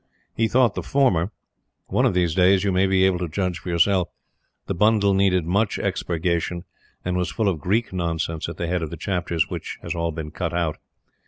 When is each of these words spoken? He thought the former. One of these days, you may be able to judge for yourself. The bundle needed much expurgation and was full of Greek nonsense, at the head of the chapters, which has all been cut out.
He 0.33 0.47
thought 0.47 0.73
the 0.73 0.81
former. 0.81 1.29
One 1.85 2.07
of 2.07 2.15
these 2.15 2.33
days, 2.33 2.63
you 2.63 2.71
may 2.71 2.87
be 2.87 3.03
able 3.05 3.19
to 3.19 3.29
judge 3.29 3.59
for 3.59 3.69
yourself. 3.69 4.09
The 4.65 4.73
bundle 4.73 5.13
needed 5.13 5.45
much 5.45 5.77
expurgation 5.77 6.63
and 7.05 7.15
was 7.15 7.29
full 7.29 7.47
of 7.47 7.59
Greek 7.59 7.93
nonsense, 7.93 8.49
at 8.49 8.57
the 8.57 8.65
head 8.65 8.81
of 8.81 8.89
the 8.89 8.97
chapters, 8.97 9.47
which 9.47 9.77
has 9.83 9.93
all 9.93 10.11
been 10.11 10.31
cut 10.31 10.55
out. 10.55 10.79